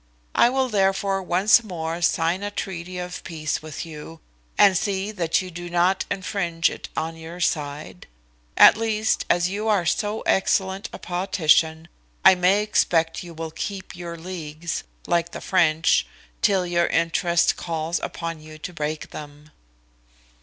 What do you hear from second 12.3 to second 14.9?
may expect you will keep your leagues,